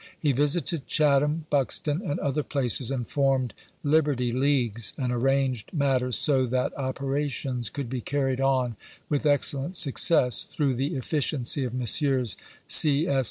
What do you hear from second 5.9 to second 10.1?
ters so that operations could be carried on with excellent suc